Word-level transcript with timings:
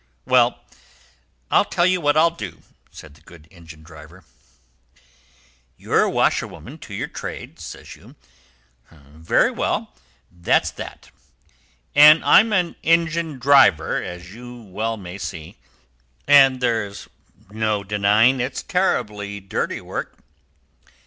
"Well, 0.25 0.63
I'll 1.51 1.63
tell 1.63 1.85
you 1.85 2.01
what 2.01 2.17
I'll 2.17 2.31
do," 2.31 2.63
said 2.89 3.13
the 3.13 3.21
good 3.21 3.47
engine 3.51 3.83
driver. 3.83 4.23
"You're 5.77 6.01
a 6.01 6.09
washerwoman 6.09 6.79
to 6.79 6.95
your 6.95 7.07
trade, 7.07 7.59
says 7.59 7.95
you. 7.95 8.15
Very 8.89 9.51
well, 9.51 9.93
that's 10.31 10.71
that. 10.71 11.11
And 11.93 12.25
I'm 12.25 12.51
an 12.51 12.77
engine 12.81 13.37
driver, 13.37 14.01
as 14.01 14.33
you 14.33 14.63
well 14.63 14.97
may 14.97 15.19
see, 15.19 15.57
and 16.27 16.61
there's 16.61 17.07
no 17.51 17.83
denying 17.83 18.39
it's 18.39 18.63
terribly 18.63 19.39
dirty 19.39 19.81
work. 19.81 20.17